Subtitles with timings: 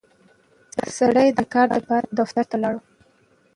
[0.97, 2.75] سړی د کار لپاره دفتر ته ولاړ